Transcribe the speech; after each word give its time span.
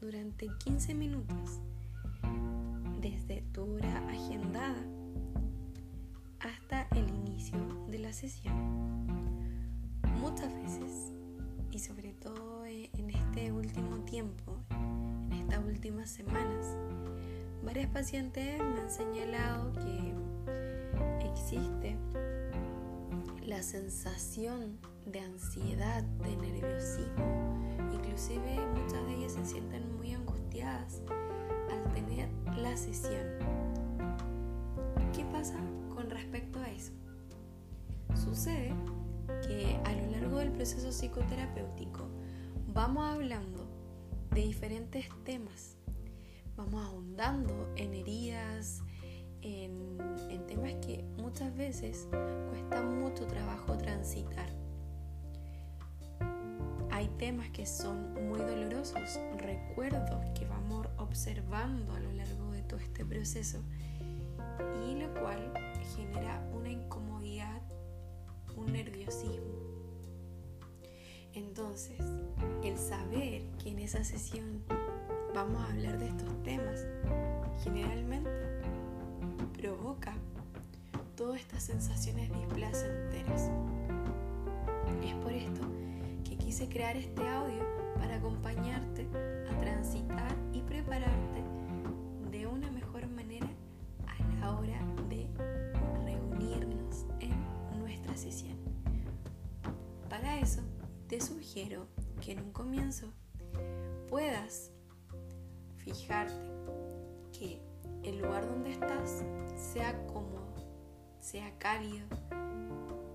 durante 0.00 0.48
15 0.64 0.94
minutos 0.94 1.60
desde 3.00 3.42
tu 3.52 3.64
hora 3.64 4.08
agendada 4.08 4.80
hasta 6.38 6.86
el 6.96 7.08
inicio 7.08 7.58
de 7.88 7.98
la 7.98 8.12
sesión. 8.12 8.54
Muchas 10.20 10.54
veces, 10.54 11.12
y 11.72 11.80
sobre 11.80 12.12
todo 12.12 12.64
en 12.64 13.10
este 13.10 13.50
último 13.50 14.04
tiempo, 14.04 14.56
en 14.70 15.32
estas 15.32 15.64
últimas 15.64 16.08
semanas, 16.08 16.76
varias 17.64 17.90
pacientes 17.90 18.60
me 18.60 18.80
han 18.82 18.90
señalado 18.90 19.72
que 19.72 21.26
existe 21.32 21.96
la 23.44 23.64
sensación 23.64 24.78
de 25.06 25.20
ansiedad, 25.20 26.02
de 26.02 26.36
nerviosismo, 26.36 27.58
inclusive 27.92 28.58
muchas 28.74 29.04
de 29.06 29.14
ellas 29.14 29.32
se 29.32 29.44
sienten 29.44 29.96
muy 29.96 30.12
angustiadas 30.12 31.02
al 31.70 31.92
tener 31.92 32.28
la 32.56 32.76
sesión. 32.76 33.26
¿Qué 35.12 35.24
pasa 35.26 35.58
con 35.94 36.10
respecto 36.10 36.58
a 36.60 36.70
eso? 36.70 36.92
Sucede 38.14 38.74
que 39.46 39.78
a 39.84 39.92
lo 39.92 40.10
largo 40.10 40.38
del 40.38 40.52
proceso 40.52 40.90
psicoterapéutico 40.90 42.08
vamos 42.68 43.04
hablando 43.04 43.66
de 44.30 44.42
diferentes 44.42 45.06
temas, 45.24 45.76
vamos 46.56 46.84
ahondando 46.84 47.72
en 47.76 47.94
heridas, 47.94 48.82
en, 49.42 49.98
en 50.30 50.46
temas 50.46 50.74
que 50.84 51.04
muchas 51.18 51.54
veces 51.56 52.08
cuesta 52.48 52.82
mucho 52.82 53.26
trabajo 53.26 53.76
transitar. 53.76 54.53
Temas 57.24 57.48
que 57.52 57.64
son 57.64 58.28
muy 58.28 58.38
dolorosos, 58.38 59.18
recuerdos 59.38 60.22
que 60.38 60.44
vamos 60.44 60.86
observando 60.98 61.94
a 61.94 62.00
lo 62.00 62.12
largo 62.12 62.50
de 62.50 62.60
todo 62.64 62.78
este 62.78 63.02
proceso 63.02 63.62
y 64.86 64.96
lo 64.96 65.08
cual 65.14 65.50
genera 65.96 66.46
una 66.52 66.68
incomodidad, 66.68 67.62
un 68.56 68.74
nerviosismo. 68.74 69.54
Entonces, 71.32 71.98
el 72.62 72.76
saber 72.76 73.40
que 73.56 73.70
en 73.70 73.78
esa 73.78 74.04
sesión 74.04 74.62
vamos 75.34 75.62
a 75.62 75.72
hablar 75.72 75.98
de 75.98 76.08
estos 76.08 76.42
temas, 76.42 76.84
generalmente 77.62 78.30
provoca 79.56 80.14
todas 81.16 81.40
estas 81.40 81.62
sensaciones 81.62 82.30
displacenteras. 82.30 83.50
Es 85.02 85.14
por 85.14 85.32
esto 85.32 85.83
quise 86.54 86.68
crear 86.68 86.96
este 86.96 87.26
audio 87.26 87.66
para 87.98 88.14
acompañarte 88.14 89.08
a 89.50 89.58
transitar 89.58 90.36
y 90.52 90.60
prepararte 90.60 91.42
de 92.30 92.46
una 92.46 92.70
mejor 92.70 93.08
manera 93.08 93.48
a 94.06 94.38
la 94.38 94.56
hora 94.56 94.78
de 95.08 95.28
reunirnos 96.04 97.06
en 97.18 97.32
nuestra 97.80 98.16
sesión. 98.16 98.56
Para 100.08 100.38
eso, 100.38 100.60
te 101.08 101.20
sugiero 101.20 101.88
que 102.20 102.30
en 102.30 102.38
un 102.38 102.52
comienzo 102.52 103.08
puedas 104.08 104.70
fijarte 105.78 106.52
que 107.36 107.60
el 108.04 108.18
lugar 108.18 108.46
donde 108.46 108.70
estás 108.70 109.24
sea 109.56 110.06
cómodo, 110.06 110.54
sea 111.18 111.52
cálido. 111.58 112.06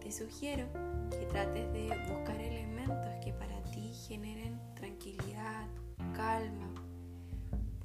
Te 0.10 0.16
sugiero 0.16 0.66
que 1.12 1.24
trates 1.28 1.72
de 1.72 1.88
buscar 2.12 2.42
elementos 2.42 3.14
que 3.24 3.32
para 3.32 3.62
ti 3.66 3.94
generen 4.08 4.60
tranquilidad, 4.74 5.68
calma. 6.16 6.74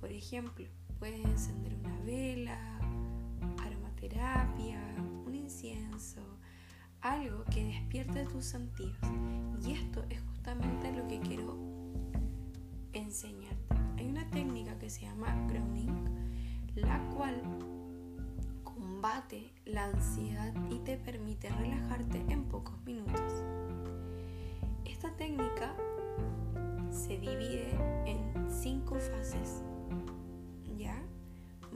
Por 0.00 0.10
ejemplo, 0.10 0.64
puedes 0.98 1.22
encender 1.22 1.74
una 1.74 2.00
vela, 2.00 2.78
aromaterapia, 3.62 4.80
un 5.26 5.34
incienso, 5.34 6.22
algo 7.02 7.44
que 7.52 7.62
despierte 7.62 8.24
tus 8.24 8.46
sentidos. 8.46 8.96
Y 9.62 9.72
esto 9.72 10.02
es 10.08 10.22
justamente 10.22 10.92
lo 10.92 11.06
que 11.06 11.20
quiero 11.20 11.58
enseñarte. 12.94 13.76
Hay 13.98 14.08
una 14.08 14.26
técnica 14.30 14.78
que 14.78 14.88
se 14.88 15.02
llama 15.02 15.46
grounding, 15.46 16.72
la 16.74 17.06
cual 17.10 17.42
combate 19.04 19.52
la 19.66 19.84
ansiedad 19.84 20.54
y 20.70 20.78
te 20.78 20.96
permite 20.96 21.50
relajarte 21.50 22.24
en 22.30 22.44
pocos 22.44 22.82
minutos. 22.86 23.44
Esta 24.86 25.10
técnica 25.10 25.74
se 26.90 27.18
divide 27.18 27.68
en 28.06 28.50
cinco 28.50 28.94
fases. 28.94 29.62
¿Ya? 30.78 30.96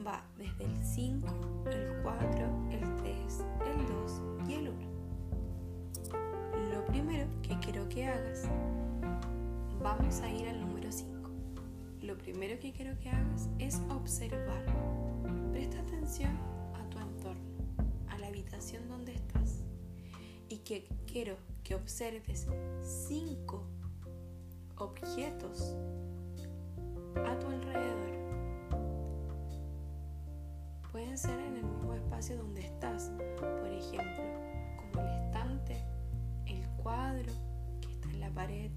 Va 0.07 0.25
desde 0.39 0.65
el 0.65 0.83
5, 0.83 1.27
el 1.71 2.03
4, 2.03 2.29
el 2.71 2.97
3, 2.97 3.45
el 3.67 3.87
2 3.87 4.23
y 4.49 4.55
el 4.55 4.69
1. 4.71 4.79
Lo 6.73 6.87
primero 6.87 7.27
que 7.43 7.59
quiero 7.59 7.87
que 7.91 8.07
hagas, 8.07 8.49
vamos 9.83 10.23
a 10.23 10.31
ir 10.31 10.49
al 10.49 10.63
número 10.63 10.91
5. 10.91 11.31
Lo 12.01 12.17
primero 12.17 12.59
que 12.59 12.73
quiero 12.73 12.99
que 13.01 13.11
hagas 13.11 13.51
es 13.59 13.83
observar. 13.91 14.65
Presta 15.53 15.79
atención 15.81 16.48
donde 18.89 19.15
estás. 19.15 19.63
Y 20.49 20.59
que 20.59 20.89
quiero 21.07 21.37
que 21.63 21.77
observes 21.77 22.49
cinco 22.83 23.63
objetos 24.77 25.77
a 27.25 27.39
tu 27.39 27.47
alrededor. 27.47 28.19
Pueden 30.91 31.17
ser 31.17 31.39
en 31.39 31.57
el 31.59 31.65
mismo 31.65 31.95
espacio 31.95 32.37
donde 32.37 32.63
estás, 32.63 33.13
por 33.39 33.69
ejemplo, 33.69 34.25
como 34.77 35.07
el 35.07 35.25
estante, 35.25 35.77
el 36.47 36.69
cuadro 36.83 37.33
que 37.81 37.93
está 37.93 38.11
en 38.11 38.21
la 38.21 38.31
pared, 38.31 38.73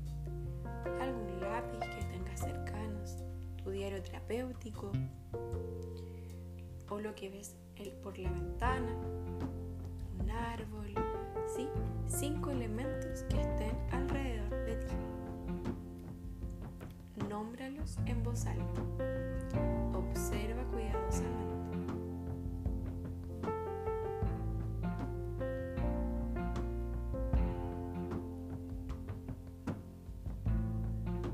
algún 1.02 1.42
lápiz 1.42 1.80
que 1.80 2.04
tengas 2.12 2.40
cercanos, 2.40 3.18
tu 3.64 3.72
diario 3.72 4.04
terapéutico 4.04 4.92
o 6.88 7.00
lo 7.00 7.16
que 7.16 7.32
ves 7.32 7.56
por 8.04 8.18
la 8.20 8.30
ventana, 8.32 8.96
un 10.22 10.30
árbol, 10.32 10.94
¿sí? 11.56 11.68
Cinco 12.08 12.52
elementos 12.52 13.24
que 13.24 13.42
estén 13.42 13.76
alrededor 13.92 14.50
de 14.66 14.76
ti. 14.76 14.96
Nómbralos 17.30 17.98
en 18.06 18.24
voz 18.24 18.46
alta. 18.46 18.82
Observa 19.94 20.64
cuidadosamente. 20.66 21.52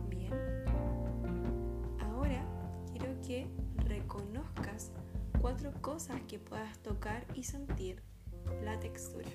Bien. 0.10 0.34
Ahora 2.00 2.46
quiero 2.92 3.20
que 3.22 3.48
reconozcas 3.86 4.92
cuatro 5.42 5.72
cosas 5.82 6.22
que 6.28 6.40
puedas 6.40 6.78
tocar 6.80 7.26
y 7.34 7.44
sentir 7.44 8.02
la 8.68 8.78
textura. 8.82 9.30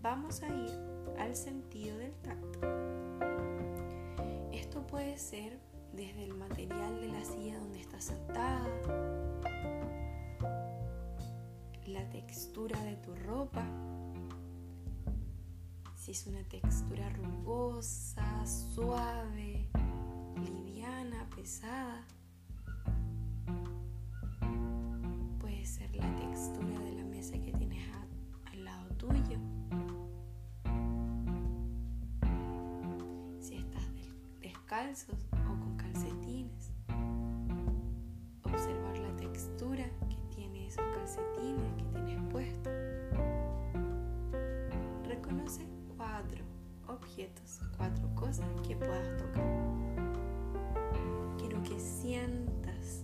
Vamos 0.00 0.40
a 0.44 0.46
ir 0.46 0.70
al 1.18 1.34
sentido 1.34 1.98
del 1.98 2.14
tacto. 2.22 2.60
Esto 4.52 4.86
puede 4.86 5.18
ser 5.18 5.58
desde 5.92 6.22
el 6.24 6.34
material 6.34 7.00
de 7.00 7.08
la 7.08 7.24
silla 7.24 7.58
donde 7.58 7.80
estás 7.80 8.04
sentada, 8.04 8.68
la 11.86 12.08
textura 12.10 12.80
de 12.84 12.94
tu 12.98 13.16
ropa, 13.16 13.64
si 15.96 16.12
es 16.12 16.24
una 16.28 16.44
textura 16.44 17.08
rugosa, 17.10 18.46
suave, 18.46 19.68
liviana, 20.36 21.28
pesada. 21.34 22.06
O 34.94 35.58
con 35.58 35.76
calcetines. 35.76 36.70
Observar 38.44 38.96
la 38.98 39.16
textura 39.16 39.84
que 40.08 40.16
tiene 40.36 40.68
esos 40.68 40.84
calcetines 40.94 41.74
que 41.76 41.84
tienes 41.98 42.22
puestos. 42.30 42.72
Reconoce 45.04 45.66
cuatro 45.96 46.44
objetos, 46.86 47.60
cuatro 47.76 48.08
cosas 48.14 48.46
que 48.68 48.76
puedas 48.76 49.16
tocar. 49.18 49.42
Quiero 51.38 51.60
que 51.64 51.80
sientas 51.80 53.02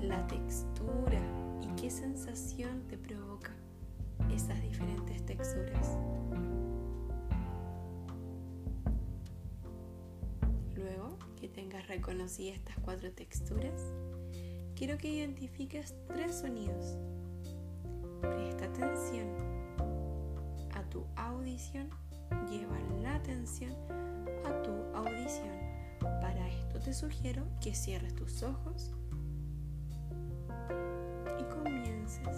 la 0.00 0.24
textura 0.28 1.20
y 1.60 1.66
qué 1.74 1.90
sensación 1.90 2.86
te 2.86 2.96
provoca 2.96 3.50
esas 4.30 4.62
diferentes 4.62 5.26
texturas. 5.26 5.96
Tengas 11.56 11.88
reconocidas 11.88 12.58
estas 12.58 12.76
cuatro 12.80 13.10
texturas, 13.12 13.80
quiero 14.76 14.98
que 14.98 15.08
identifiques 15.08 15.94
tres 16.06 16.40
sonidos. 16.40 16.98
Presta 18.20 18.66
atención 18.66 19.26
a 20.74 20.82
tu 20.90 21.06
audición, 21.16 21.88
lleva 22.50 22.78
la 23.00 23.14
atención 23.14 23.72
a 24.44 24.62
tu 24.62 24.70
audición. 24.94 25.56
Para 26.00 26.46
esto 26.46 26.78
te 26.78 26.92
sugiero 26.92 27.42
que 27.62 27.74
cierres 27.74 28.14
tus 28.14 28.42
ojos 28.42 28.92
y 31.40 31.44
comiences 31.44 32.36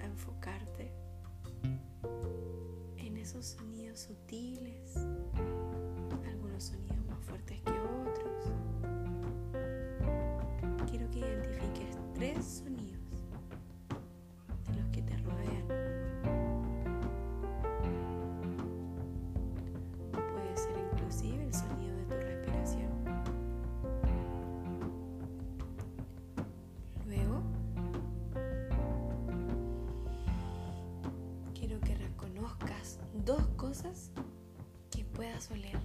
a 0.00 0.04
enfocarte 0.04 0.90
en 2.96 3.16
esos 3.18 3.46
sonidos 3.46 4.00
sutiles, 4.00 4.96
algunos 6.26 6.64
sonidos 6.64 7.06
más 7.06 7.20
fuertes 7.20 7.60
que 7.60 7.71
Quiero 10.92 11.10
que 11.10 11.20
identifiques 11.20 11.96
tres 12.12 12.44
sonidos 12.44 13.00
de 14.66 14.74
los 14.74 14.86
que 14.90 15.00
te 15.00 15.16
rodean. 15.16 15.66
Puede 20.12 20.54
ser 20.54 20.76
inclusive 20.92 21.44
el 21.44 21.54
sonido 21.54 21.96
de 21.96 22.04
tu 22.04 22.14
respiración. 22.14 22.90
Luego, 27.06 27.42
quiero 31.54 31.80
que 31.80 31.94
reconozcas 31.94 32.98
dos 33.24 33.46
cosas 33.56 34.10
que 34.90 35.06
puedas 35.06 35.50
oler. 35.50 35.78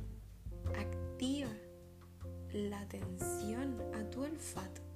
Activa 0.77 1.47
la 2.51 2.81
atención 2.81 3.81
a 3.95 4.03
tu 4.09 4.23
olfato. 4.23 4.86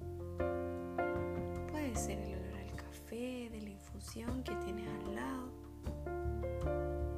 Que 4.44 4.54
tienes 4.64 4.88
al 4.88 5.14
lado, 5.14 5.52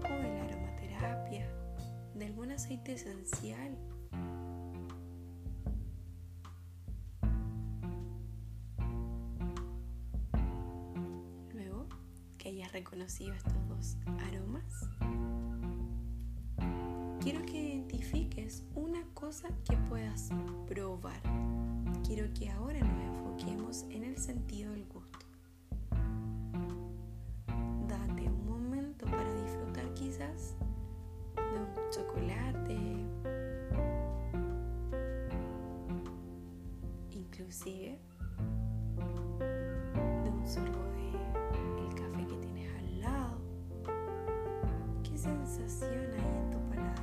o 0.05 0.23
de 0.23 0.35
la 0.35 0.45
aromaterapia, 0.45 1.49
de 2.15 2.27
algún 2.27 2.53
aceite 2.53 2.93
esencial. 2.93 3.77
Luego 11.55 11.87
que 12.37 12.51
hayas 12.51 12.71
reconocido 12.73 13.33
estos 13.35 13.69
dos 13.69 13.97
aromas, 14.29 14.87
quiero 17.21 17.45
que 17.47 17.73
identifiques 17.73 18.63
una 18.75 19.03
cosa 19.15 19.49
que 19.65 19.77
puedas 19.89 20.29
probar. 20.67 21.23
Quiero 22.07 22.33
que 22.35 22.51
ahora 22.51 22.81
nos 22.81 23.03
enfoquemos 23.03 23.83
en 23.85 24.05
el 24.05 24.19
sentido 24.19 24.73
del 24.73 24.85
gusto. 24.85 25.04
Sensación 45.69 46.13
hay 46.13 46.21
en 46.21 46.51
tu 46.51 46.59
paladar? 46.69 46.95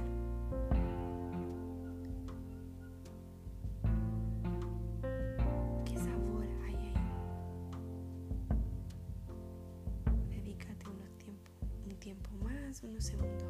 ¿Qué 5.86 5.98
sabor 5.98 6.46
hay 6.66 6.76
ahí? 6.76 6.94
Dedícate 10.30 10.86
unos 10.88 11.18
tiempo, 11.18 11.52
un 11.88 11.96
tiempo 11.96 12.30
más, 12.44 12.84
unos 12.84 13.04
segundos 13.04 13.41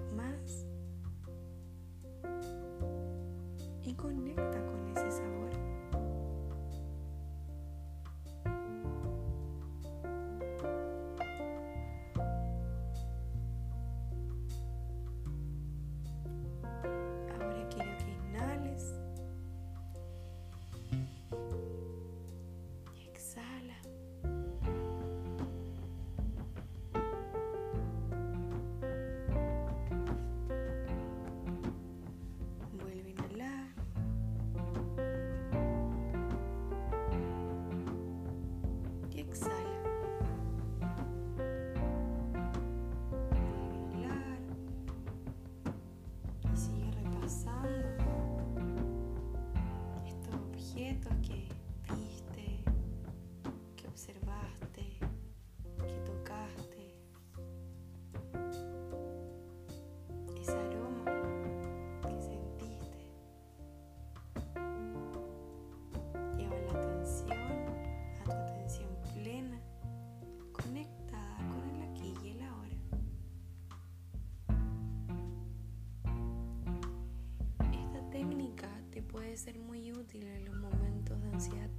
puede 79.31 79.43
ser 79.43 79.59
muy 79.59 79.93
útil 79.93 80.27
en 80.27 80.43
los 80.43 80.55
momentos 80.57 81.17
de 81.21 81.29
ansiedad. 81.29 81.69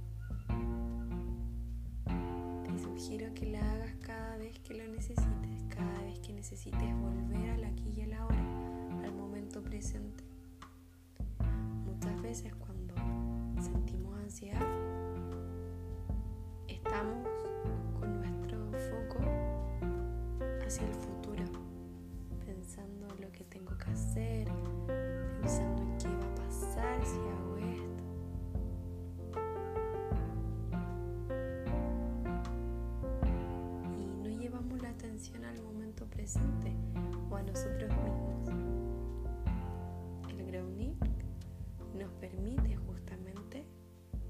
Te 2.65 2.79
sugiero 2.79 3.31
que 3.35 3.45
la 3.45 3.73
hagas 3.73 3.93
cada 4.01 4.37
vez 4.37 4.57
que 4.61 4.73
lo 4.73 4.87
necesites, 4.87 5.63
cada 5.69 6.01
vez 6.01 6.17
que 6.17 6.33
necesites 6.33 6.95
volver 6.95 7.51
al 7.51 7.63
aquí 7.65 7.93
y 7.95 8.01
el 8.01 8.13
ahora, 8.13 8.43
al 9.03 9.13
momento 9.13 9.61
presente. 9.61 10.23
Muchas 11.85 12.19
veces 12.23 12.55
cuando 12.55 12.95
sentimos 13.61 14.17
ansiedad, 14.17 14.67
estamos 16.67 17.27
con 17.99 18.17
nuestro 18.17 18.57
foco 18.89 19.19
hacia 20.65 20.87
el 20.87 20.93
futuro, 20.95 21.43
pensando 22.47 23.13
en 23.13 23.21
lo 23.21 23.31
que 23.31 23.43
tengo 23.43 23.77
que 23.77 23.91
hacer, 23.91 24.32
o 37.29 37.35
a 37.35 37.43
nosotros 37.43 37.89
mismos. 38.03 38.49
El 40.29 40.45
grounding 40.45 40.95
nos 41.97 42.11
permite 42.13 42.75
justamente 42.75 43.65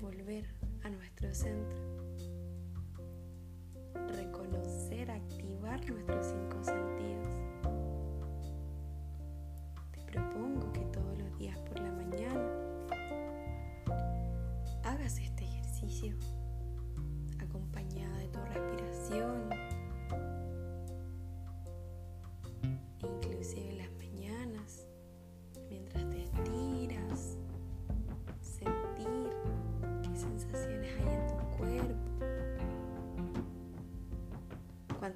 volver 0.01 0.45
a 0.83 0.89
nuestro 0.89 1.33
centro, 1.33 1.77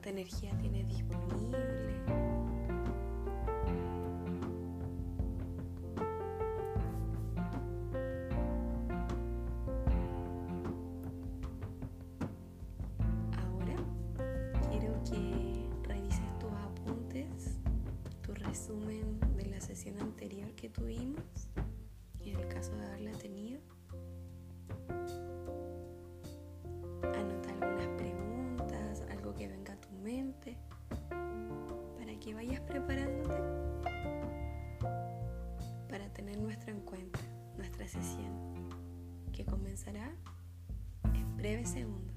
cuánta 0.08 0.22
energía 0.22 0.58
tienes 0.60 0.88
disponible. 0.88 1.58
Ahora 13.38 13.76
quiero 14.70 14.94
que 15.04 15.68
revises 15.84 16.40
tus 16.40 16.52
apuntes, 16.52 17.58
tu 18.22 18.34
resumen 18.34 19.20
de 19.36 19.46
la 19.48 19.60
sesión 19.60 20.00
anterior 20.00 20.54
que 20.56 20.70
tuvimos, 20.70 21.50
en 22.22 22.40
el 22.40 22.48
caso 22.48 22.76
de 22.76 22.86
haberla 22.86 23.12
tenido. 23.18 23.77
que 39.34 39.46
comenzará 39.46 40.12
en 41.14 41.38
breves 41.38 41.70
segundos. 41.70 42.17